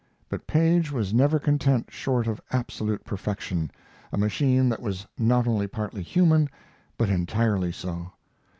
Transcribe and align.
But 0.29 0.47
Paige 0.47 0.91
was 0.91 1.13
never 1.13 1.37
content 1.37 1.91
short 1.91 2.25
of 2.25 2.41
absolute 2.49 3.05
perfection 3.05 3.69
a 4.11 4.17
machine 4.17 4.67
that 4.69 4.81
was 4.81 5.05
not 5.15 5.45
only 5.45 5.67
partly 5.67 6.01
human, 6.01 6.49
but 6.97 7.07
entirely 7.11 7.71
so. 7.71 8.11